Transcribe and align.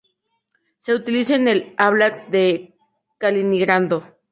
Se 0.79 0.95
utiliza 0.95 1.35
en 1.35 1.47
el 1.47 1.75
Óblast 1.77 2.29
de 2.29 2.73
Kaliningrado. 3.19 4.03